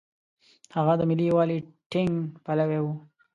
[0.75, 1.57] هغه د ملي یووالي
[1.91, 2.13] ټینګ
[2.43, 2.85] پلوی و.